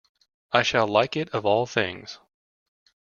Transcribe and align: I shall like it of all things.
I 0.51 0.63
shall 0.63 0.87
like 0.87 1.15
it 1.15 1.29
of 1.29 1.45
all 1.45 1.67
things. 1.67 2.17